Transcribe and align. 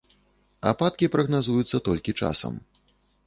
Ападкі 0.71 1.09
прагназуюцца 1.17 1.81
толькі 1.91 2.17
часам. 2.25 2.53